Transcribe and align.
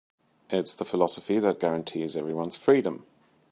It's 0.49 0.73
the 0.73 0.83
philosophy 0.83 1.37
that 1.37 1.59
guarantees 1.59 2.17
everyone's 2.17 2.57
freedom. 2.57 3.05